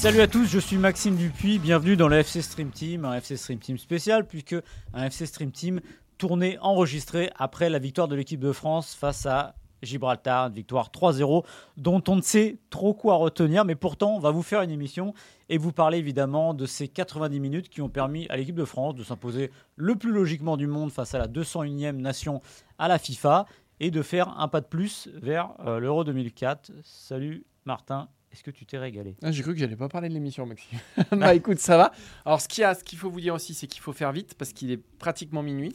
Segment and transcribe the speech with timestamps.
[0.00, 3.36] Salut à tous, je suis Maxime Dupuis, bienvenue dans le FC Stream Team, un FC
[3.36, 4.56] Stream Team spécial puisque
[4.94, 5.82] un FC Stream Team
[6.16, 11.44] tourné, enregistré après la victoire de l'équipe de France face à Gibraltar, une victoire 3-0
[11.76, 15.12] dont on ne sait trop quoi retenir, mais pourtant on va vous faire une émission
[15.50, 18.94] et vous parler évidemment de ces 90 minutes qui ont permis à l'équipe de France
[18.94, 22.40] de s'imposer le plus logiquement du monde face à la 201e nation
[22.78, 23.44] à la FIFA
[23.80, 26.72] et de faire un pas de plus vers euh, l'Euro 2004.
[26.84, 30.14] Salut Martin est-ce que tu t'es régalé ah, J'ai cru que j'allais pas parler de
[30.14, 30.78] l'émission, Maxime.
[31.12, 31.92] bah écoute, ça va.
[32.24, 34.52] Alors, ce qu'il ce qu'il faut vous dire aussi, c'est qu'il faut faire vite parce
[34.52, 35.74] qu'il est pratiquement minuit.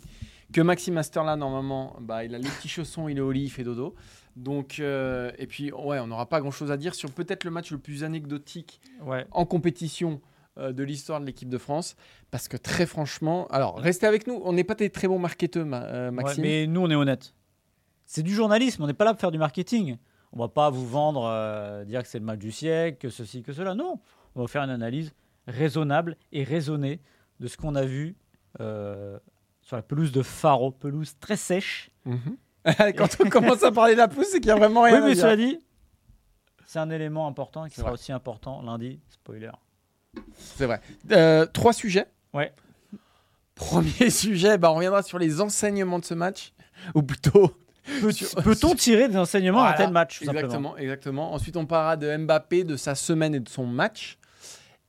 [0.54, 3.44] Que Maxime Master là, normalement, bah, il a les petits chaussons, il est au lit,
[3.44, 3.96] il fait dodo.
[4.36, 7.52] Donc, euh, et puis, ouais, on n'aura pas grand chose à dire sur peut-être le
[7.52, 8.80] match le plus anecdotique
[9.32, 10.22] en compétition
[10.58, 11.96] euh, de l'histoire de l'équipe de France.
[12.32, 14.42] Parce que très franchement, alors, restez avec nous.
[14.46, 16.44] On n'est pas des très bons marketeurs, euh, Maxime.
[16.44, 17.34] mais nous, on est honnête.
[18.06, 19.98] C'est du journalisme, on n'est pas là pour faire du marketing.
[20.36, 23.42] On va pas vous vendre, euh, dire que c'est le match du siècle, que ceci,
[23.42, 23.74] que cela.
[23.74, 24.00] Non,
[24.36, 25.14] on va faire une analyse
[25.48, 27.00] raisonnable et raisonnée
[27.40, 28.16] de ce qu'on a vu
[28.60, 29.18] euh,
[29.62, 31.90] sur la pelouse de Faro, pelouse très sèche.
[32.06, 32.38] Mhm.
[32.98, 35.02] Quand on commence à parler de la pelouse, c'est qu'il y a vraiment rien.
[35.02, 35.60] Oui, mais cela dit,
[36.66, 39.00] c'est un élément important qui sera aussi important lundi.
[39.10, 39.52] Spoiler.
[40.36, 40.82] C'est vrai.
[41.12, 42.08] Euh, trois sujets.
[42.34, 42.54] Ouais.
[43.54, 46.54] Premier sujet, bah, on reviendra sur les enseignements de ce match,
[46.94, 47.56] ou plutôt
[48.44, 51.34] Peut-on tirer des enseignements à un tel match Exactement, exactement.
[51.34, 54.18] Ensuite, on parlera de Mbappé, de sa semaine et de son match.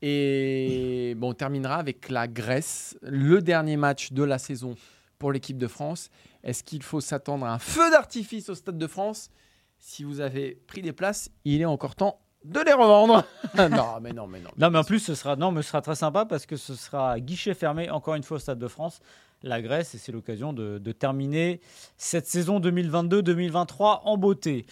[0.03, 4.75] Et bon, on terminera avec la Grèce, le dernier match de la saison
[5.19, 6.11] pour l'équipe de France.
[6.43, 9.31] Est-ce qu'il faut s'attendre à un feu d'artifice au Stade de France?
[9.79, 13.25] Si vous avez pris des places, il est encore temps de les revendre.
[13.57, 14.51] non, mais non, mais non.
[14.57, 16.75] Non, mais en plus, ce sera, non, mais ce sera très sympa parce que ce
[16.75, 19.01] sera guichet fermé encore une fois au Stade de France
[19.43, 21.61] la Grèce et c'est l'occasion de, terminer
[21.97, 24.67] cette saison 2022-2023 en beauté.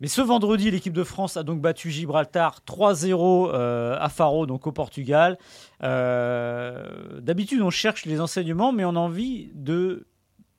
[0.00, 4.66] Mais ce vendredi, l'équipe de France a donc battu Gibraltar 3-0 euh, à Faro, donc
[4.66, 5.38] au Portugal.
[5.84, 10.06] Euh, d'habitude, on cherche les enseignements, mais on a envie de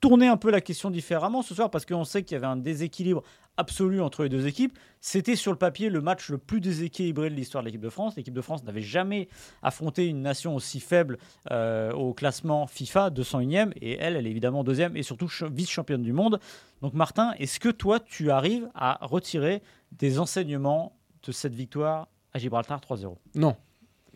[0.04, 2.58] tourner un peu la question différemment ce soir parce qu'on sait qu'il y avait un
[2.58, 3.24] déséquilibre
[3.56, 4.78] absolu entre les deux équipes.
[5.00, 8.18] C'était sur le papier le match le plus déséquilibré de l'histoire de l'équipe de France.
[8.18, 9.30] L'équipe de France n'avait jamais
[9.62, 11.20] affronté une nation aussi faible
[11.52, 16.12] euh, au classement FIFA, 201e, et elle, elle est évidemment deuxième et surtout vice-championne du
[16.12, 16.42] monde.
[16.82, 22.40] Donc Martin, est-ce que toi, tu arrives à retirer des enseignements de cette victoire à
[22.40, 23.56] Gibraltar 3-0 Non.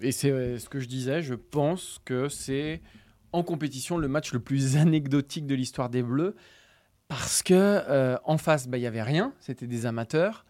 [0.01, 2.81] Et c'est euh, ce que je disais, je pense que c'est
[3.31, 6.35] en compétition le match le plus anecdotique de l'histoire des Bleus
[7.07, 10.45] parce que euh, en face, bah, il y avait rien, c'était des amateurs.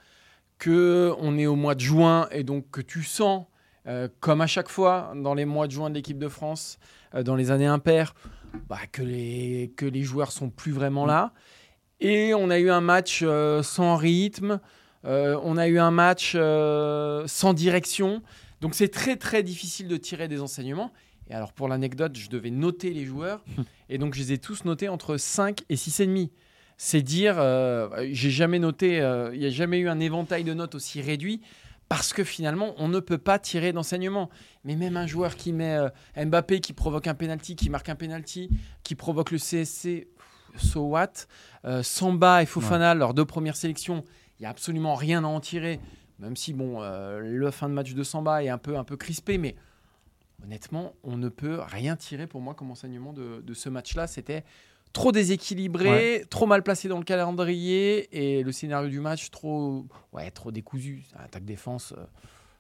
[0.58, 3.46] Que on est au mois de juin et donc que tu sens,
[3.86, 6.80] euh, comme à chaque fois dans les mois de juin de l'équipe de France,
[7.14, 8.16] euh, dans les années impaires,
[8.68, 11.34] bah, que les que les joueurs sont plus vraiment là.
[12.00, 13.24] Et on a eu un match
[13.64, 14.60] sans rythme,
[15.04, 16.34] on a eu un match
[17.26, 18.22] sans direction.
[18.62, 20.92] Donc c'est très très difficile de tirer des enseignements.
[21.30, 23.44] Et alors pour l'anecdote, je devais noter les joueurs.
[23.90, 26.30] et donc je les ai tous notés entre 5 et 6,5
[26.78, 30.54] c'est dire, euh, j'ai jamais noté, euh, il n'y a jamais eu un éventail de
[30.54, 31.42] notes aussi réduit
[31.90, 34.30] parce que finalement, on ne peut pas tirer d'enseignement.
[34.64, 37.96] Mais même un joueur qui met euh, Mbappé, qui provoque un penalty, qui marque un
[37.96, 38.50] penalty,
[38.84, 40.08] qui provoque le CSC,
[40.58, 41.14] so what?
[41.82, 44.06] Samba et Fofana, leurs deux premières sélections,
[44.40, 45.80] il n'y a absolument rien à en tirer.
[46.20, 49.38] Même si, bon, le fin de match de Samba est un peu, un peu crispé,
[49.38, 49.56] mais
[50.44, 54.08] honnêtement, on ne peut rien tirer pour moi comme enseignement de, de ce match-là.
[54.08, 54.44] C'était
[54.94, 60.32] trop déséquilibré, trop mal placé dans le calendrier et le scénario du match trop, ouais,
[60.32, 61.04] trop décousu.
[61.18, 62.04] Attaque-défense euh,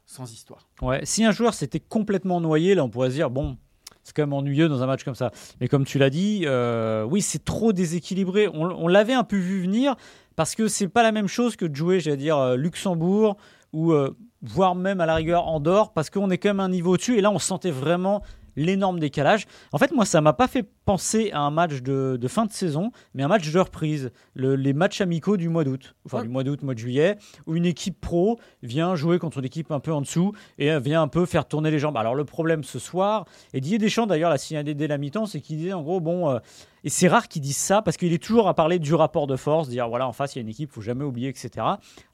[0.05, 0.67] sans histoire.
[0.81, 3.57] Ouais, si un joueur s'était complètement noyé, là on pourrait se dire bon,
[4.03, 5.31] c'est quand même ennuyeux dans un match comme ça.
[5.59, 8.47] Mais comme tu l'as dit, euh, oui, c'est trop déséquilibré.
[8.53, 9.95] On, l'avait un peu vu venir
[10.35, 13.37] parce que c'est pas la même chose que de jouer, j'allais dire, euh, Luxembourg
[13.73, 13.93] ou
[14.41, 17.17] voire même à la rigueur Andorre parce qu'on est quand même un niveau au-dessus.
[17.17, 18.21] Et là, on sentait vraiment
[18.59, 19.45] l'énorme décalage.
[19.71, 22.51] En fait, moi, ça m'a pas fait penser à un match de, de fin de
[22.51, 24.09] saison, mais un match de reprise.
[24.33, 26.23] Le- les matchs amicaux du mois d'août, enfin Ouais.
[26.23, 29.71] du mois d'août, mois de juillet, où une équipe pro vient jouer contre une équipe
[29.71, 31.97] un peu en dessous et euh, vient un peu faire tourner les jambes.
[31.97, 35.39] Alors le problème ce soir, et Didier Deschamps d'ailleurs l'a signalé dès la mi-temps, c'est
[35.39, 36.39] qu'il disait en gros, bon, euh,
[36.83, 39.35] et c'est rare qu'il dise ça parce qu'il est toujours à parler du rapport de
[39.35, 41.51] force, dire voilà, en face il y a une équipe, faut jamais oublier, etc.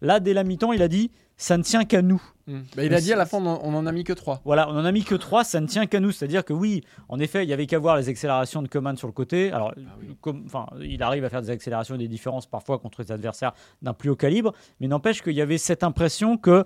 [0.01, 2.21] Là, dès la mi-temps, il a dit ça ne tient qu'à nous.
[2.47, 2.59] Mm.
[2.75, 4.41] Bah, il a dit à la fin, on en, on en a mis que 3.
[4.45, 6.11] Voilà, on en a mis que 3, ça ne tient qu'à nous.
[6.11, 9.07] C'est-à-dire que oui, en effet, il y avait qu'à voir les accélérations de Coman sur
[9.07, 9.51] le côté.
[9.51, 9.73] Alors,
[10.21, 13.53] comme, enfin, il arrive à faire des accélérations et des différences parfois contre des adversaires
[13.81, 16.63] d'un plus haut calibre, mais n'empêche qu'il y avait cette impression que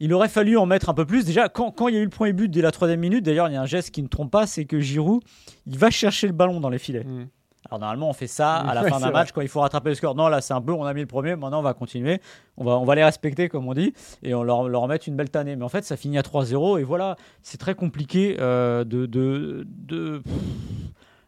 [0.00, 1.24] il aurait fallu en mettre un peu plus.
[1.24, 3.48] Déjà, quand, quand il y a eu le premier but dès la troisième minute, d'ailleurs,
[3.48, 5.22] il y a un geste qui ne trompe pas, c'est que Giroud,
[5.66, 7.04] il va chercher le ballon dans les filets.
[7.04, 7.28] Mm.
[7.70, 9.12] Alors normalement, on fait ça à la Ouais, fin d'un vrai.
[9.12, 10.14] match quand il faut rattraper le score.
[10.14, 12.20] Non, là, c'est un peu, on a mis le premier, maintenant on va continuer.
[12.56, 15.16] On va, on va les respecter, comme on dit, et on leur, leur mettre une
[15.16, 15.56] belle tannée.
[15.56, 19.66] Mais en fait, ça finit à 3-0, et voilà, c'est très compliqué euh, de, de,
[19.68, 20.22] de,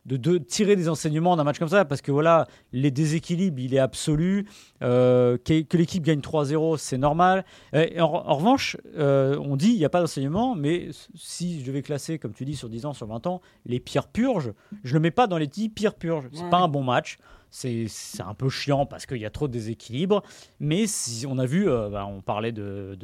[0.06, 3.74] de, de tirer des enseignements d'un match comme ça, parce que voilà, les déséquilibres, il
[3.74, 4.46] est absolu.
[4.82, 7.44] Euh, que que l'équipe gagne 3-0, c'est normal.
[7.72, 11.66] Et en, en revanche, euh, on dit il n'y a pas d'enseignement, mais si je
[11.66, 14.52] devais classer, comme tu dis, sur 10 ans, sur 20 ans, les pires purges,
[14.84, 16.26] je le mets pas dans les 10 pires purges.
[16.32, 16.50] C'est Ouais.
[16.50, 17.18] pas un bon match.
[17.56, 20.22] C'est un peu chiant parce qu'il y a trop de déséquilibre.
[20.60, 20.84] Mais
[21.26, 22.94] on a vu, euh, bah, on parlait de,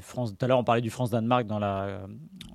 [0.00, 2.06] France, tout à l'heure on parlait du France-Danemark dans la,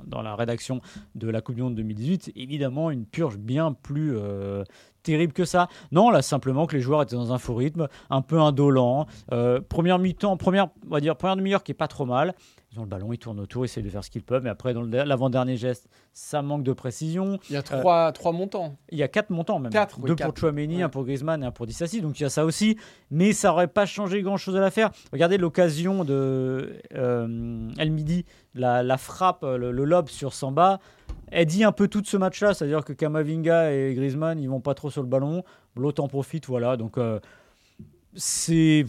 [0.06, 0.80] dans la rédaction
[1.16, 2.32] de la Coupe du Monde 2018.
[2.38, 4.64] Évidemment, une purge bien plus euh,
[5.04, 5.68] terrible que ça.
[5.92, 9.06] Non, là simplement que les joueurs étaient dans un faux rythme, un peu indolent.
[9.34, 12.34] Euh, première mi-temps, première, première demi-heure qui est pas trop mal.
[12.74, 14.44] Ils ont le ballon, ils tournent autour, ils essaient de faire ce qu'ils peuvent.
[14.44, 17.38] Mais après, dans l'avant-dernier geste, ça manque de précision.
[17.50, 18.78] Il y a 3 trois montants.
[18.92, 19.74] Il y a quatre montants même.
[19.74, 20.84] Quatre, Deux pour Chouameni, Ouais.
[20.84, 22.00] un pour Griezmann et un pour Dissassi.
[22.00, 22.78] Donc il y a ça aussi.
[23.10, 24.90] Mais ça n'aurait pas changé grand-chose à l'affaire.
[25.12, 28.24] Regardez l'occasion de euh, El Midi,
[28.56, 30.80] la, la frappe, le, le lob sur Samba.
[31.30, 32.54] Elle dit un peu tout de ce match-là.
[32.54, 35.44] C'est-à-dire que Kamavinga et Griezmann, ils vont pas trop sur le ballon.
[35.76, 36.46] L'autre en profite.
[36.48, 36.78] Voilà.
[36.78, 36.98] Donc...
[36.98, 37.20] euh,
[38.16, 38.86] c'est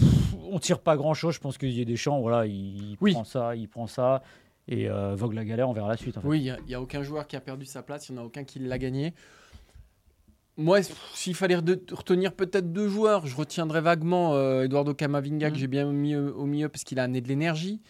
[0.50, 3.12] on tire pas grand chose je pense qu'il y a des champs voilà il Oui.
[3.12, 4.22] prend ça il prend ça
[4.68, 6.28] et euh, vogue la galère on verra la suite en fait.
[6.28, 8.24] Oui, il n'y a, aucun joueur qui a perdu sa place, il n'y en a
[8.26, 9.12] aucun qui l'a gagné.
[10.56, 10.80] Moi,
[11.14, 15.60] s'il fallait retenir peut-être deux joueurs, je retiendrais vaguement euh, Eduardo Camavinga, que Mhm.
[15.60, 17.80] j'ai bien mis au, au milieu parce qu'il a amené de l'énergie.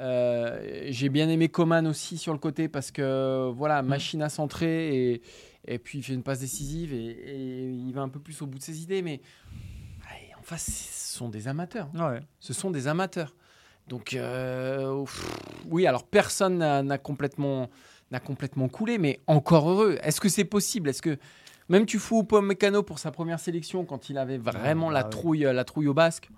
[0.00, 5.12] Euh, j'ai bien aimé Coman aussi sur le côté parce que, voilà, machine à centrer
[5.12, 5.22] et,
[5.66, 8.46] et puis il fait une passe décisive et, et il va un peu plus au
[8.46, 9.00] bout de ses idées.
[9.02, 9.20] Mais
[10.42, 12.20] en face, ce sont des amateurs Ouais.
[12.40, 13.34] ce sont des amateurs.
[13.88, 15.26] Donc, euh, pff,
[15.70, 17.68] oui, alors personne n'a complètement,
[18.24, 19.98] complètement coulé, mais encore heureux.
[20.02, 20.88] Est-ce que c'est possible?
[20.90, 21.16] Est-ce que
[21.68, 25.04] même tu fous au Mécano pour sa première sélection quand il avait vraiment bah la,
[25.04, 25.10] oui.
[25.10, 26.28] trouille, la trouille au basque?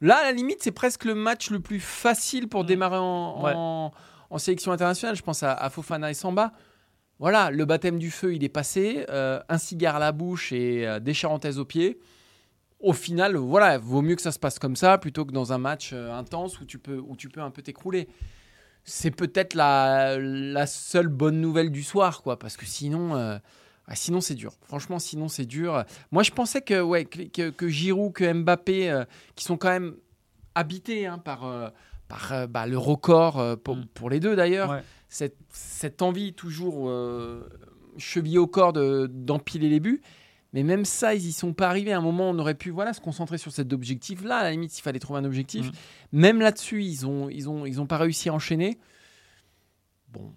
[0.00, 2.66] Là, à la limite, c'est presque le match le plus facile pour Mm.
[2.66, 3.52] démarrer en, Ouais.
[3.54, 3.92] en-
[4.30, 5.16] en sélection internationale.
[5.16, 6.52] Je pense à, à Fofana et Samba.
[7.20, 9.06] Voilà, le baptême du feu, il est passé.
[9.08, 11.98] euh, un cigare à la bouche et euh, des charentaises aux pieds
[12.84, 15.58] au final, voilà, vaut mieux que ça se passe comme ça plutôt que dans un
[15.58, 18.08] match euh, intense où tu peux, où tu peux un peu t'écrouler.
[18.84, 23.38] C'est peut-être la, la seule bonne nouvelle du soir, quoi, parce que sinon, euh,
[23.88, 24.52] ah, sinon c'est dur.
[24.62, 25.84] Franchement, sinon c'est dur.
[26.12, 29.04] Moi, je pensais que, ouais, que, que, que Giroud, que Mbappé, euh,
[29.36, 29.94] qui sont quand même
[30.54, 31.72] habités hein, par,
[32.08, 33.86] par bah, le record pour, Mm.
[33.94, 34.82] pour les deux d'ailleurs, Ouais.
[35.08, 36.90] cette, cette envie toujours
[37.96, 40.02] chevillée au corps de- d'empiler les buts.
[40.54, 41.92] Mais même ça, ils y sont pas arrivés.
[41.92, 44.38] À un moment, on aurait pu voilà, se concentrer sur cet objectif-là.
[44.38, 45.66] À la limite, s'il fallait trouver un objectif.
[45.66, 45.72] Mm.
[46.12, 48.78] Même là-dessus, ils ont, ils, ont, ils ont pas réussi à enchaîner.
[50.12, 50.32] Bon,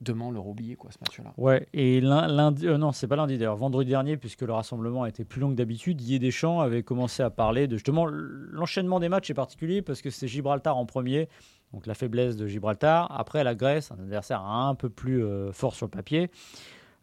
[0.00, 1.34] demain, on leur oublié quoi, ce match-là.
[1.36, 5.04] Ouais, et lun- lundi, euh, non, c'est pas lundi d'ailleurs, vendredi dernier, puisque le rassemblement
[5.04, 9.08] été plus long que d'habitude, Didier Deschamps avait commencé à parler de justement l'enchaînement des
[9.08, 11.28] matchs est particulier parce que c'est Gibraltar en premier,
[11.72, 13.10] donc la faiblesse de Gibraltar.
[13.10, 16.30] Après la Grèce, un adversaire un peu plus euh, fort sur le papier.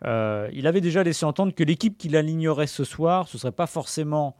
[0.05, 3.67] Euh, il avait déjà laissé entendre que l'équipe qu'il alignerait ce soir, ce serait pas
[3.67, 4.35] forcément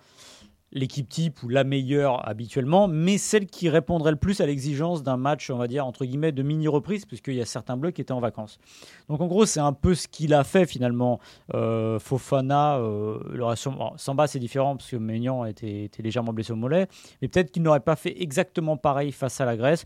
[0.74, 5.18] l'équipe type ou la meilleure habituellement, mais celle qui répondrait le plus à l'exigence d'un
[5.18, 8.12] match, on va dire, entre guillemets, de mini-reprise, puisqu'il y a certains bleus qui étaient
[8.12, 8.60] en vacances.
[9.08, 11.20] Donc en gros, c'est un peu ce qu'il a fait finalement.
[11.54, 13.56] Euh, Fofana, euh,
[13.96, 16.88] Samba, c'est différent, parce que Maignan était légèrement blessé au mollet,
[17.22, 19.86] mais peut-être qu'il n'aurait pas fait exactement pareil face à la Grèce.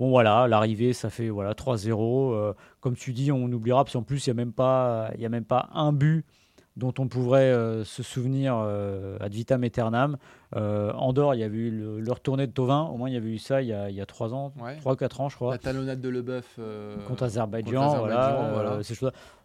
[0.00, 2.32] Bon voilà, l'arrivée, ça fait voilà 3-0.
[2.34, 5.26] Euh, comme tu dis, on oubliera, parce qu'en plus, il n'y a, même pas- y
[5.26, 6.24] a même pas un but
[6.76, 10.16] dont on pourrait euh, se souvenir euh, ad vitam aeternam.
[10.56, 13.16] Euh, Andorre, il y avait eu le, le retourné de Tovin, au moins il y
[13.18, 14.76] avait eu ça il y a, il y a 3 ans, Ouais.
[14.82, 16.46] 3-4 ans je crois La talonnade de Leboeuf.
[16.58, 18.82] euh, contre Azerbaïdjan, contre voilà, Azerbaïdjan, voilà.
[18.82, 18.94] ces.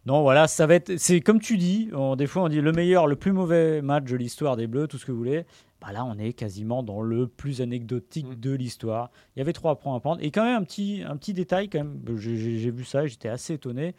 [0.06, 0.98] Non, voilà, ça va être.
[0.98, 1.90] C'est comme tu dis.
[1.94, 4.88] on- des fois, on dit le meilleur, le plus mauvais match de l'histoire des Bleus,
[4.88, 5.46] tout ce que vous voulez.
[5.82, 8.36] Bah là, on est quasiment dans le plus anecdotique Mm.
[8.36, 9.12] de l'histoire.
[9.36, 10.22] Il y avait trois points à prendre.
[10.24, 12.02] Et quand même un petit, un petit détail quand même.
[12.18, 13.94] J'ai vu ça, et j'étais assez étonné.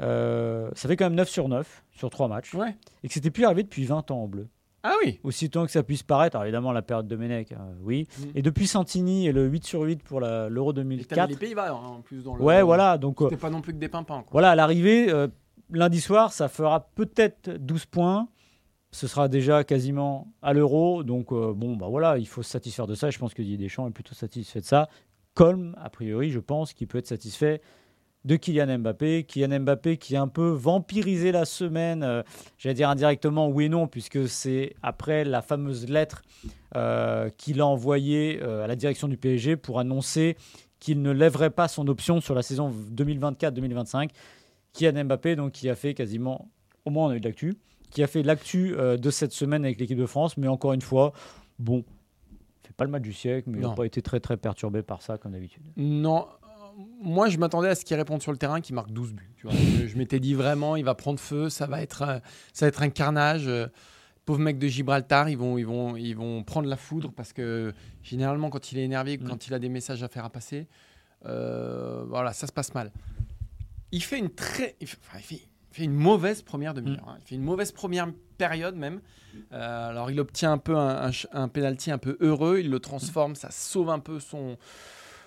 [0.00, 2.54] euh, ça fait quand même 9 sur 9 sur 3 matchs.
[2.54, 2.76] Ouais.
[3.02, 4.48] Et que c'était plus arrivé depuis 20 ans en bleu.
[4.82, 5.18] Ah oui.
[5.22, 8.06] Aussitôt que ça puisse paraître, alors évidemment la période de Menech, euh, oui.
[8.20, 8.32] Mhm.
[8.34, 11.28] Et depuis Santini et le 8 sur 8 pour l'Euro Et t'avais 2004.
[11.30, 12.42] les Pays-Bas hein, en plus dans le.
[12.42, 12.98] Ouais, voilà.
[12.98, 14.20] Donc euh, C'était pas non plus que des pimpins.
[14.22, 14.28] Quoi.
[14.32, 15.28] voilà, à l'arrivée, euh,
[15.70, 18.28] lundi soir, ça fera peut-être 12 points.
[18.94, 21.02] Ce sera déjà quasiment à l'euro.
[21.02, 23.10] Donc, euh, bon, bah voilà, il faut se satisfaire de ça.
[23.10, 24.88] Je pense que Didier Deschamps est plutôt satisfait de ça.
[25.34, 27.60] Colm, a priori, je pense qu'il peut être satisfait
[28.24, 29.24] de Kylian Mbappé.
[29.24, 32.22] Kylian Mbappé qui a un peu vampirisé la semaine, euh,
[32.56, 36.22] j'allais dire indirectement, oui et non, puisque c'est après la fameuse lettre
[36.76, 40.36] euh, qu'il a envoyée à la direction du PSG pour annoncer
[40.78, 44.10] qu'il ne lèverait pas son option sur la saison 2024-2025.
[44.72, 46.48] Kylian Mbappé, donc, qui a fait quasiment,
[46.84, 47.54] au moins on a eu de l'actu,
[47.94, 50.82] qui a fait l'actu euh, de cette semaine avec l'équipe de France, mais encore une
[50.82, 51.12] fois,
[51.58, 51.84] bon,
[52.62, 55.00] fait pas le match du siècle, mais il n'a pas été très très perturbé par
[55.00, 55.62] ça comme d'habitude.
[55.76, 56.26] Non.
[57.00, 59.30] Moi, je m'attendais à ce qu'il réponde sur le terrain, qu'il marque 12 buts.
[59.36, 59.54] tu vois.
[59.56, 62.18] je je m'étais dit vraiment, il va prendre feu, ça va être, euh,
[62.52, 63.46] ça va être un carnage.
[63.46, 63.68] euh,
[64.24, 67.72] Pauvre mec de Gibraltar, ils vont, ils, vont, ils vont prendre la foudre parce que
[68.02, 69.28] généralement, quand il est énervé, Mm.
[69.28, 70.66] quand il a des messages à faire à passer,
[71.26, 72.90] euh, voilà, ça se passe mal.
[73.92, 77.08] Il fait une très, il fait, enfin, il fait- il fait une mauvaise première demi-heure.
[77.08, 77.16] hein.
[77.20, 79.00] Il fait une mauvaise première période même.
[79.52, 82.78] Euh, alors, il obtient un peu un, un, un penalty un peu heureux, il le
[82.78, 84.56] transforme, ça sauve un peu son,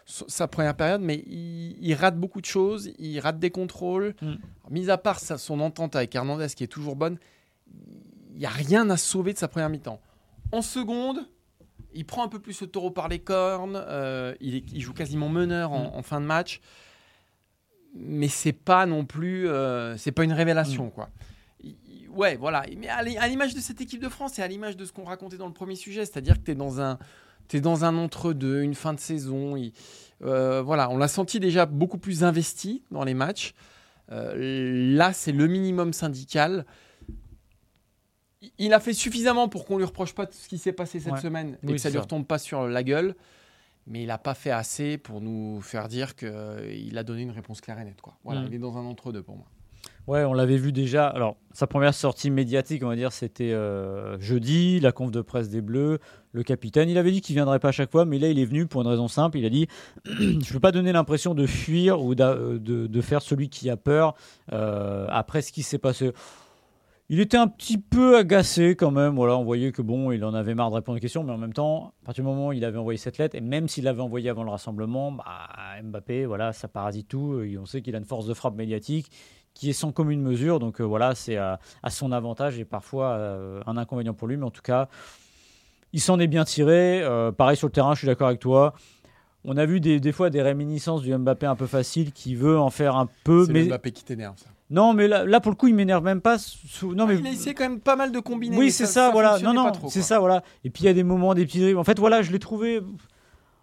[0.05, 4.15] son- sa première période, mais il, il rate beaucoup de choses, il rate des contrôles.
[4.21, 4.25] Mm.
[4.25, 7.17] Alors, mis à part son entente avec Hernandez qui est toujours bonne,
[8.33, 9.99] il n'y a rien à sauver de sa première mi-temps.
[10.53, 11.19] En seconde,
[11.93, 14.93] il prend un peu plus le taureau par les cornes, euh, il, est- il joue
[14.93, 16.61] quasiment meneur en, en fin de match,
[17.99, 21.09] mais c'est pas non plus, euh, c'est pas une révélation quoi.
[21.63, 22.65] Il- il- Ouais, voilà.
[22.77, 24.91] Mais à l'i- à l'image de cette équipe de France et à l'image de ce
[24.93, 26.97] qu'on racontait dans le premier sujet, c'est-à-dire que tu es dans un,
[27.47, 29.55] t'es dans un entre-deux, une fin de saison.
[30.23, 33.53] euh, voilà, on l'a senti déjà beaucoup plus investi dans les matchs.
[34.11, 36.65] Euh, là, c'est le minimum syndical.
[38.59, 41.13] Il- a fait suffisamment pour qu'on lui reproche pas tout ce qui s'est passé cette
[41.13, 41.21] Ouais.
[41.21, 43.15] semaine et Oui, que ça lui retombe pas sur la gueule.
[43.87, 47.61] Mais il n'a pas fait assez pour nous faire dire qu'il a donné une réponse
[47.61, 48.01] claire et nette.
[48.01, 48.17] Quoi.
[48.23, 48.45] Voilà, Mm.
[48.47, 49.45] il est dans un entre-deux pour moi.
[50.07, 51.07] Ouais, on l'avait vu déjà.
[51.07, 55.49] Alors, sa première sortie médiatique, on va dire, c'était euh, jeudi, la conf de presse
[55.49, 55.99] des Bleus.
[56.31, 58.45] Le capitaine, il avait dit qu'il viendrait pas à chaque fois, mais là, il est
[58.45, 59.37] venu pour une raison simple.
[59.37, 59.67] Il a dit
[60.05, 63.75] Je veux pas donner l'impression de fuir ou euh, de, de faire celui qui a
[63.75, 64.15] peur
[64.53, 66.11] euh, après ce qui s'est passé.
[67.09, 69.15] Il était un petit peu agacé quand même.
[69.15, 71.37] Voilà, on voyait que bon, il en avait marre de répondre aux questions, mais en
[71.37, 73.85] même temps, à partir du moment où il avait envoyé cette lettre, et même s'il
[73.85, 75.23] l'avait envoyé avant le rassemblement, bah,
[75.81, 77.39] Mbappé, voilà, ça parasite tout.
[77.39, 79.09] Et on sait qu'il a une force de frappe médiatique
[79.53, 80.59] qui est sans commune mesure.
[80.59, 84.35] Donc euh, voilà, c'est à, à son avantage et parfois euh, un inconvénient pour lui.
[84.35, 84.89] Mais en tout cas,
[85.93, 87.01] il s'en est bien tiré.
[87.03, 88.73] Euh, pareil sur le terrain, je suis d'accord avec toi.
[89.45, 92.59] On a vu des, des fois des réminiscences du Mbappé un peu facile qui veut
[92.59, 93.45] en faire un peu.
[93.45, 94.47] C'est Mais le Mbappé qui t'énerve, ça.
[94.69, 96.37] non, mais là, là, pour le coup, il m'énerve même pas.
[96.37, 98.57] sous- Non, mais Ah, il a essayé quand même pas mal de combiner.
[98.57, 99.39] oui, mais c'est ça, voilà.
[99.39, 100.43] Non, non, c'est ça, voilà.
[100.63, 101.79] Et puis il y a des moments, des petits dribbles.
[101.79, 102.81] En fait, voilà, je l'ai trouvé.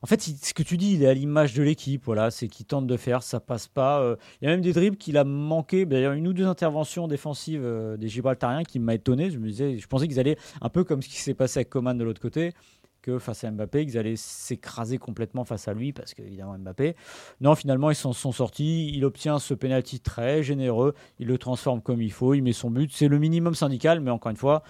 [0.00, 2.02] En fait, il- ce que tu dis, il est à l'image de l'équipe.
[2.04, 4.00] Voilà, c'est qu'il tente de faire, ça passe pas.
[4.00, 5.86] Euh, Il y a même des dribbles qu'il a manqué.
[5.86, 9.30] D'ailleurs, une ou deux interventions défensives euh, des Gibraltariens qui m'a étonné.
[9.30, 11.70] Je me disais, je pensais qu'ils allaient un peu comme ce qui s'est passé avec
[11.70, 12.52] Coman de l'autre côté,
[13.04, 16.96] que face à Mbappé, qu'ils allaient s'écraser complètement face à lui, parce qu'évidemment Mbappé.
[17.42, 18.90] Non, finalement, ils s'en sont sortis.
[18.94, 20.94] Il obtient ce penalty très généreux.
[21.18, 22.32] Il le transforme comme il faut.
[22.32, 22.90] Il met son but.
[22.94, 24.62] C'est le minimum syndical, mais encore une fois,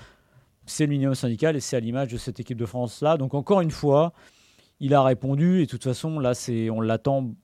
[0.66, 3.16] c'est le minimum syndical et c'est à l'image de cette équipe de France là.
[3.16, 4.12] Donc encore une fois,
[4.80, 7.34] il a répondu et de toute façon là, c'est on l'attend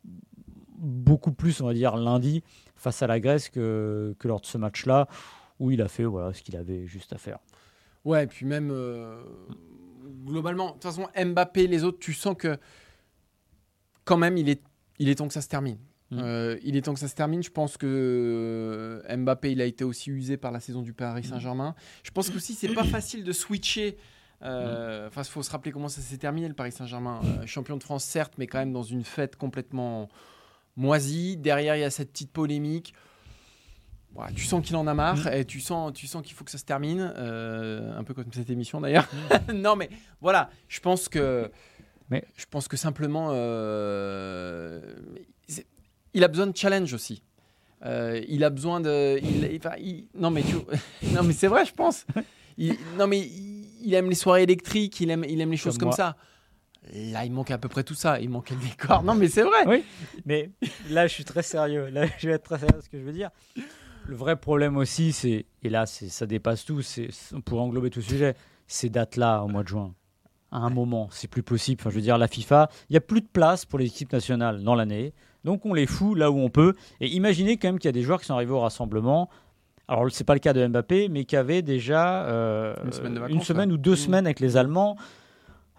[0.78, 2.42] beaucoup plus, on va dire lundi
[2.76, 5.06] face à la Grèce que, que lors de ce match-là
[5.58, 7.38] où il a fait voilà ce qu'il avait juste à faire.
[8.04, 9.22] Ouais, et puis même euh,
[10.24, 12.58] globalement, de toute façon, Mbappé, les autres, tu sens que
[14.04, 14.62] quand même, il est,
[14.98, 15.78] il est temps que ça se termine.
[16.10, 16.18] Mm.
[16.18, 17.42] Euh, il est temps que ça se termine.
[17.42, 21.24] Je pense que euh, Mbappé, il a été aussi usé par la saison du Paris
[21.24, 21.74] Saint-Germain.
[22.02, 23.96] Je pense qu'aussi, c'est pas facile de switcher.
[24.42, 27.20] euh, Enfin, il faut se rappeler comment ça s'est terminé, le Paris Saint-Germain.
[27.24, 30.08] Euh, champion de France, certes, mais quand même dans une fête complètement
[30.76, 31.36] moisie.
[31.36, 32.94] Derrière, il y a cette petite polémique.
[34.14, 36.50] Voilà, tu sens qu'il en a marre et tu sens, tu sens qu'il faut que
[36.50, 37.12] ça se termine.
[37.16, 39.08] euh, un peu comme cette émission d'ailleurs.
[39.54, 39.88] non, mais
[40.20, 41.50] voilà, je pense que.
[42.10, 43.28] Mais- je pense que simplement.
[43.30, 44.80] euh,
[46.12, 47.22] il a besoin de challenge aussi.
[47.84, 49.18] Euh, il a besoin de.
[49.22, 50.56] il- enfin, il- non, mais tu-
[51.14, 52.04] non, mais c'est vrai, je pense.
[52.58, 55.92] Il, non, mais il, aime les soirées électriques, il aime, il aime les choses Comme
[55.92, 56.16] ça.
[56.92, 58.20] Là, il manque à peu près tout ça.
[58.20, 59.02] Il manquait le décor.
[59.02, 59.64] Non, mais c'est vrai.
[59.66, 59.82] Oui,
[60.26, 60.50] mais
[60.90, 61.86] là je suis très sérieux.
[61.88, 62.80] Là je vais être très sérieux.
[62.82, 63.30] Ce que je veux dire,
[64.10, 66.82] le vrai problème aussi, c'est et là ça dépasse tout.
[66.82, 67.08] C'est
[67.44, 68.34] pour englober tout le sujet,
[68.66, 69.94] ces dates-là au mois de juin.
[70.50, 71.80] À un moment, c'est plus possible.
[71.80, 74.12] Enfin, je veux dire, la FIFA, il n'y a plus de place pour les équipes
[74.12, 75.12] nationales dans l'année.
[75.44, 76.74] Donc on les fout là où on peut.
[77.00, 79.30] Et imaginez quand même qu'il y a des joueurs qui sont arrivés au rassemblement.
[79.86, 83.18] Alors c'est pas le cas de Mbappé, mais qui avaient déjà euh, Une semaine de
[83.20, 83.74] une vacances, semaine ouais.
[83.74, 83.96] ou deux Mmh.
[83.96, 84.96] semaines avec les Allemands.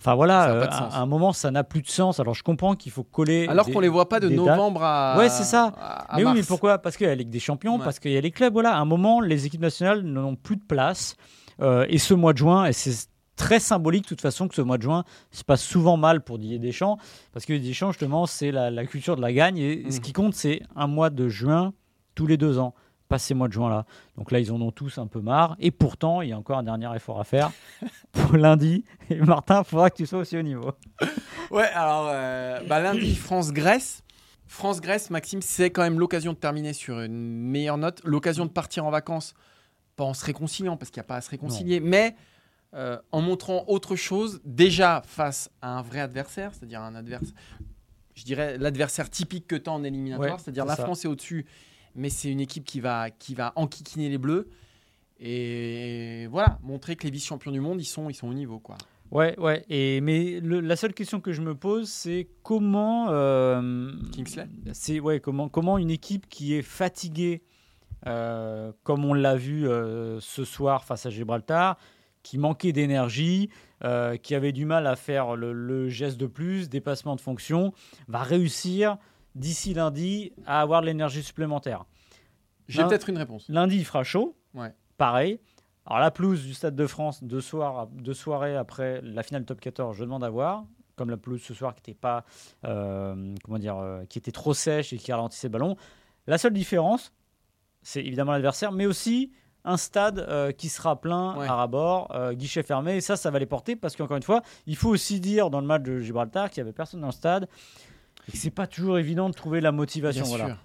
[0.04, 2.20] Enfin voilà, euh, à un moment ça n'a plus de sens.
[2.20, 3.46] Alors je comprends qu'il faut coller.
[3.48, 4.36] Alors qu'on les voit pas de dates.
[4.38, 5.16] novembre à.
[5.18, 5.72] Ouais, c'est ça.
[5.80, 6.80] à- à Mais oui, mais pourquoi?
[6.80, 7.84] Parce qu'il y a la Ligue des Champions, Ouais.
[7.84, 8.52] parce qu'il y a les clubs.
[8.52, 11.16] Voilà, à un moment, les équipes nationales n'ont plus de place.
[11.62, 14.62] Euh, et ce mois de juin, et c'est très symbolique de toute façon que ce
[14.64, 16.98] mois de juin se passe souvent mal pour Didier Deschamps,
[17.34, 19.60] parce que Didier Deschamps, justement, c'est la, la culture de la gagne.
[19.60, 21.74] Et ce qui compte, c'est un mois de juin
[22.16, 22.74] tous les deux ans.
[23.12, 23.86] Pas ces mois de juin-là.
[24.18, 25.58] Donc là, ils en ont tous un peu marre.
[25.60, 27.52] Et pourtant, il y a encore un dernier effort à faire
[28.14, 28.86] pour lundi.
[29.10, 30.72] Et Martin, il faudra que tu sois aussi au niveau.
[31.52, 34.04] Ouais, alors euh, bah, lundi, France-Grèce.
[34.46, 37.14] France-Grèce, Maxime, c'est quand même l'occasion de terminer sur une
[37.52, 38.00] meilleure note.
[38.06, 39.34] L'occasion de partir en vacances,
[39.98, 42.16] pas en se réconciliant, parce qu'il n'y a pas à se réconcilier, mais
[42.74, 47.34] euh, en montrant autre chose, déjà face à un vrai adversaire, c'est-à-dire un adversaire,
[48.16, 50.84] je dirais l'adversaire typique que tu as en éliminatoire, Ouais, c'est-à dire c'est la ça.
[50.86, 51.46] France est au-dessus,
[51.96, 54.48] mais c'est une équipe qui va, qui va enquiquiner les Bleus.
[55.20, 58.60] Et voilà, montrer que les vice-champions du monde, ils sont, ils sont au niveau.
[58.60, 58.78] quoi.
[59.12, 59.64] Ouais, ouais.
[59.70, 63.08] Et, mais le- la seule question que je me pose, c'est comment.
[63.10, 67.44] euh, Kingsley c'est ouais, comment, comment une équipe qui est fatiguée,
[68.08, 71.78] euh, comme on l'a vu euh, ce soir face à Gibraltar,
[72.24, 73.50] qui manquait d'énergie,
[74.22, 77.74] qui avait du mal à faire le, le geste de plus, dépassement de fonction,
[78.08, 78.98] va réussir
[79.36, 81.86] d'ici lundi à avoir de l'énergie supplémentaire.
[82.68, 83.48] J'ai peut-être une réponse.
[83.50, 84.36] Lundi, il fera chaud.
[84.54, 84.74] Ouais.
[84.98, 85.40] Pareil.
[85.86, 89.60] Alors, la pelouse du Stade de France, deux, soirs, deux soirées après la finale top
[89.60, 90.66] 14, je demande à voir.
[90.96, 92.24] Comme la pelouse ce soir qui était pas,
[92.66, 95.76] euh, comment dire, euh, qui était trop sèche et qui ralentissait le ballon.
[96.28, 97.12] La seule différence,
[97.82, 99.32] c'est évidemment l'adversaire, mais aussi
[99.64, 101.48] un stade euh, qui sera plein Ouais.
[101.48, 102.98] à rabord, euh, guichet fermé.
[102.98, 105.62] Et ça, ça va les porter parce qu'encore une fois, il faut aussi dire dans
[105.62, 107.48] le match de Gibraltar qu'il n'y avait personne dans le stade
[108.28, 110.24] et que c'est pas toujours évident de trouver la motivation.
[110.26, 110.46] Bien voilà.
[110.48, 110.58] sûr.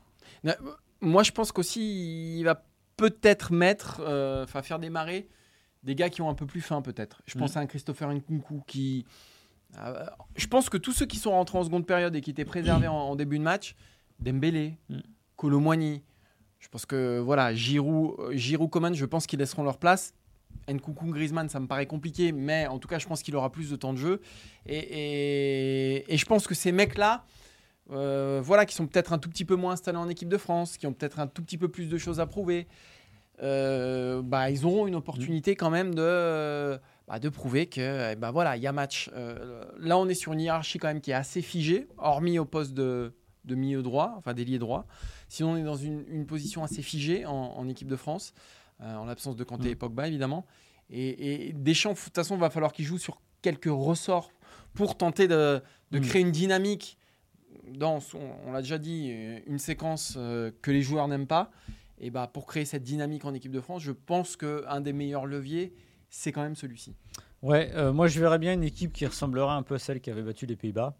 [0.47, 2.65] Euh, Moi, je pense qu'aussi, il va
[2.97, 5.29] peut-être mettre, euh, enfin faire démarrer
[5.83, 7.21] des gars qui ont un peu plus faim, peut-être.
[7.27, 7.41] Je Mm.
[7.41, 9.05] pense à un Christopher Nkunku qui.
[9.79, 12.45] euh, je pense que tous ceux qui sont rentrés en seconde période et qui étaient
[12.47, 13.75] préservés en, en début de match,
[14.21, 15.01] Dembélé, Mm.
[15.37, 16.03] Colomwani,
[16.61, 20.15] je pense que voilà, Giroud, Giroud Coman, je pense qu'ils laisseront leur place.
[20.69, 23.69] Nkunku, Griezmann, ça me paraît compliqué, mais en tout cas, je pense qu'il aura plus
[23.71, 24.21] de temps de jeu.
[24.65, 27.25] Et, et- et je pense que ces mecs-là,
[27.93, 30.77] euh, voilà, qui sont peut-être un tout petit peu moins installés en équipe de France,
[30.77, 32.67] qui ont peut-être un tout petit peu plus de choses à prouver,
[33.43, 38.31] euh, bah, ils auront une opportunité quand même de, bah, de prouver que, eh ben
[38.31, 39.11] voilà, il y a match.
[39.15, 42.45] Euh, là, on est sur une hiérarchie quand même qui est assez figée, hormis au
[42.47, 43.13] poste de,
[43.45, 44.87] de milieu droit, enfin d'ailier droit.
[45.29, 48.33] Sinon, on est dans une, une position assez figée en, en équipe de France,
[48.81, 49.73] euh, en l'absence de Kanté Mm.
[49.73, 50.47] et Pogba, évidemment.
[50.89, 54.31] Et, et Deschamps, de toute façon, va falloir qu'il joue sur quelques ressorts
[54.73, 56.03] pour tenter de, de Mm.
[56.03, 56.97] créer une dynamique
[57.69, 61.51] dans, son- on l'a déjà dit, euh, une séquence euh, que les joueurs n'aiment pas.
[61.99, 65.27] Et bah, pour créer cette dynamique en équipe de France, je pense qu'un des meilleurs
[65.27, 65.75] leviers,
[66.11, 66.95] c'est quand même celui-ci.
[67.43, 70.11] Ouais, euh, moi je verrais bien une équipe qui ressemblerait un peu à celle qui
[70.11, 70.97] avait battu les Pays-Bas,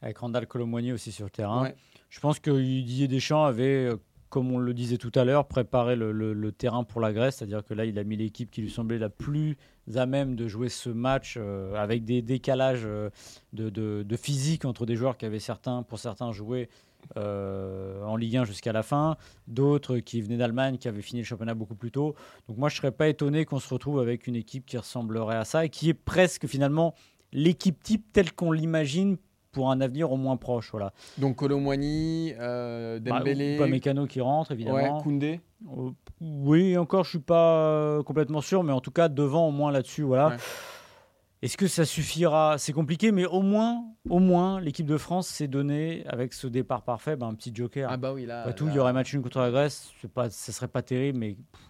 [0.00, 1.62] avec Randall Colomwani aussi sur le terrain.
[1.64, 1.74] Ouais.
[2.08, 3.90] Je pense que Didier Deschamps avait,
[4.28, 7.74] comme on le disait tout à l'heure, préparé le, terrain pour la Grèce, c'est-à-dire que
[7.74, 9.56] là il a mis l'équipe qui lui semblait la plus
[9.96, 13.10] à même de jouer ce match euh, avec des décalages euh,
[13.52, 16.68] de, physique entre des joueurs qui avaient certains, pour certains, joué
[17.16, 21.26] euh, en Ligue 1 jusqu'à la fin, d'autres qui venaient d'Allemagne, qui avaient fini le
[21.26, 22.14] championnat beaucoup plus tôt.
[22.48, 25.44] Donc moi je serais pas étonné qu'on se retrouve avec une équipe qui ressemblerait à
[25.44, 26.94] ça et qui est presque finalement
[27.32, 29.16] l'équipe type telle qu'on l'imagine
[29.58, 30.68] pour un avenir au moins proche.
[30.70, 30.92] Voilà.
[31.18, 34.76] Donc Colomwani, euh, Bah, Dembélé, ou pas Mécano qui rentre évidemment.
[34.76, 35.40] ouais, Koundé.
[35.76, 35.90] Euh,
[36.20, 39.72] oui, encore je suis pas euh, complètement sûr, mais en tout cas devant au moins
[39.72, 40.02] là-dessus.
[40.02, 40.28] Voilà.
[40.28, 40.36] Ouais.
[41.42, 42.54] Est-ce que ça suffira?
[42.58, 46.82] C'est compliqué, mais au moins, au moins, l'équipe de France s'est donné avec ce départ
[46.82, 47.88] parfait ben, un petit joker.
[47.90, 48.42] Ah bah oui, là.
[48.42, 50.82] Après tout, il y aurait match nul contre la Grèce, c'est pas, ça serait pas
[50.82, 51.60] terrible, mais pff,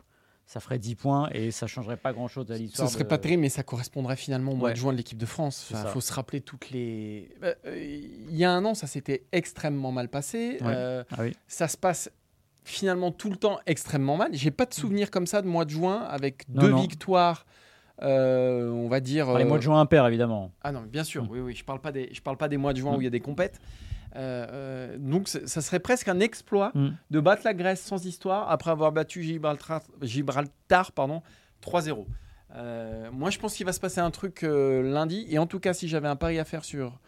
[0.51, 2.89] ça ferait 10 points et ça changerait pas grand-chose à Ce l'histoire.
[2.89, 4.73] serait de- pas terrible, mais ça correspondrait finalement au mois Ouais.
[4.75, 5.69] de juin de l'équipe de France.
[5.71, 7.29] Il faut se rappeler toutes les.
[7.43, 7.77] Euh, euh,
[8.31, 10.57] Il y a un an, ça s'était extrêmement mal passé.
[10.63, 10.73] Ouais.
[10.75, 11.37] Euh, Ah oui.
[11.49, 12.11] ça se passe
[12.65, 14.31] finalement tout le temps extrêmement mal.
[14.33, 16.81] J'ai pas de souvenir comme ça de mois de juin avec Non, deux non.
[16.81, 17.45] victoires.
[18.01, 19.29] euh, on va dire.
[19.29, 20.53] Enfin, les mois de juin impair évidemment.
[20.63, 21.29] Ah non, mais bien sûr, Mm.
[21.31, 21.55] oui, oui.
[21.57, 22.97] Je parle pas des, je parle pas des mois de juin Mm.
[22.97, 23.61] où il y a des compètes.
[24.17, 26.89] Euh, euh, donc, ça serait presque un exploit Mm.
[27.11, 31.23] de battre la Grèce sans histoire après avoir battu Gibraltar, Gibraltar pardon,
[31.63, 32.07] 3-0.
[32.55, 35.27] Euh, moi, je pense qu'il va se passer un truc euh, lundi.
[35.29, 36.99] Et en tout cas, si j'avais un pari à faire sur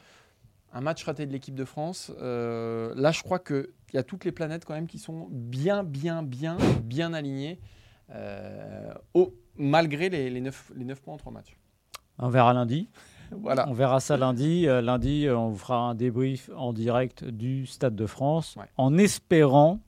[0.73, 4.33] un match raté de l'équipe de France, là, je crois qu'il y a toutes les
[4.33, 7.59] planètes quand même qui sont bien, bien, bien, bien alignées,
[9.15, 11.57] au- malgré les, les, 9, les 9 points en 3 matchs.
[12.19, 12.89] On verra lundi.
[13.33, 13.69] Voilà.
[13.69, 14.67] On verra ça lundi.
[14.67, 18.65] Euh, lundi, euh, on vous fera un débrief en direct du Stade de France, Ouais.
[18.77, 19.81] en espérant.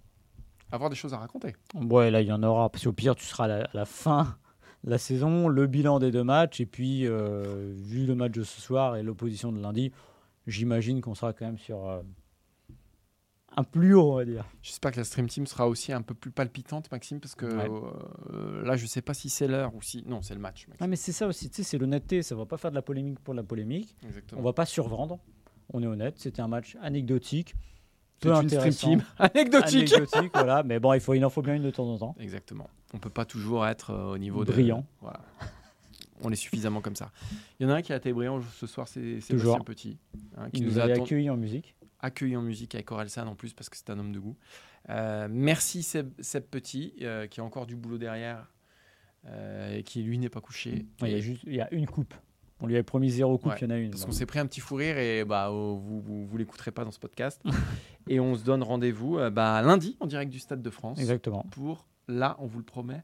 [0.71, 1.55] Avoir des choses à raconter.
[1.75, 2.71] Ouais, là, il y en aura.
[2.71, 4.37] Parce qu'au pire, tu seras à la, à la fin
[4.85, 8.43] de la saison, le bilan des deux matchs, et puis, euh, vu le match de
[8.43, 9.93] ce soir et l'opposition de lundi,
[10.47, 12.01] j'imagine qu'on sera quand même sur euh,
[13.57, 14.45] un plus haut, on va dire.
[14.63, 17.69] J'espère que la Stream Team sera aussi un peu plus palpitante, Maxime, parce que Ouais.
[18.33, 20.03] euh, là, je sais pas si c'est l'heure ou si.
[20.07, 20.67] Non, c'est le match.
[20.69, 20.77] Maxime.
[20.85, 22.23] Ah, mais c'est ça aussi, tu sais, c'est l'honnêteté.
[22.23, 23.97] Ça va pas faire de la polémique pour la polémique.
[24.07, 24.41] Exactement.
[24.41, 25.19] On va pas survendre.
[25.73, 26.15] On est honnête.
[26.19, 27.55] C'était un match anecdotique.
[28.21, 28.73] Peu une Stream.
[28.73, 29.93] Team anecdotique.
[29.93, 30.63] Anecdotique, voilà.
[30.63, 32.15] Mais bon, il, faut, il en faut bien une de temps en temps.
[32.21, 32.69] Exactement.
[32.95, 34.79] On peut pas toujours être euh, au niveau Brillant.
[34.81, 34.85] de.
[35.01, 35.21] Voilà.
[36.25, 37.11] On est suffisamment comme ça.
[37.59, 39.21] Il y en a un qui a été brillant ce soir, c'est.
[39.21, 39.99] Sébastien Petit,
[40.37, 41.75] hein, qui nous, nous a accueillis en musique.
[42.03, 44.37] Accueilli en musique avec Orelsan en plus parce que c'est un homme de goût.
[44.91, 48.53] Euh, merci Seb, Seb Petit, euh, qui a encore du boulot derrière
[49.27, 50.87] euh, et qui lui n'est pas couché.
[51.01, 52.15] Ouais, il, y a Et- juste, il y a une coupe.
[52.61, 53.91] On lui avait promis zéro coupe, Ouais, il y en a une.
[53.91, 56.71] Parce qu'on s'est pris un petit fou rire et bah, oh, vous vous, vous l'écouterez
[56.71, 57.43] pas dans ce podcast.
[58.09, 61.45] et on se donne rendez-vous bah, lundi en direct du Stade de France Exactement.
[61.51, 63.03] pour, là, on vous le promet,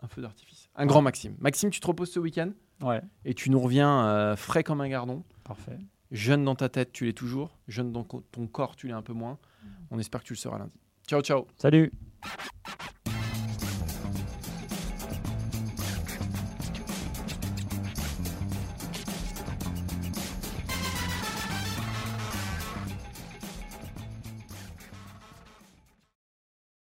[0.00, 0.70] un feu d'artifice.
[0.74, 1.36] Un grand Maxime.
[1.38, 2.50] Maxime, tu te reposes ce week-end?
[2.82, 5.22] Ouais, et tu nous reviens frais comme un gardon.
[5.44, 5.78] parfait.
[6.10, 7.58] Jeune dans ta tête, tu l'es toujours.
[7.68, 9.38] Jeune dans ton corps, tu l'es un peu moins.
[9.90, 10.78] On espère que tu le seras lundi.
[11.06, 11.46] Ciao, ciao.
[11.56, 11.92] Salut